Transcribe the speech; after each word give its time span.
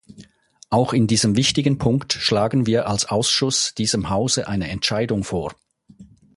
Auch 0.71 0.93
in 0.93 1.05
diesem 1.05 1.37
wichtigen 1.37 1.77
Punkt 1.77 2.13
schlagen 2.13 2.65
wir 2.65 2.87
als 2.87 3.05
Ausschuss 3.05 3.75
diesem 3.75 4.09
Hause 4.09 4.47
eine 4.47 4.67
Entscheidung 4.67 5.23
vor. 5.23 5.53